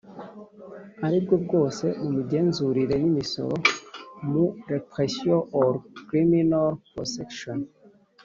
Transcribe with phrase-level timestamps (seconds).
[1.05, 3.55] ari bwo bwose mu migenzurire y imisoro
[4.31, 5.71] mu repression or
[6.07, 7.59] criminal prosecution